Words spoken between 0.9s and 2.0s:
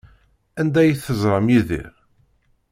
teẓram Yidir?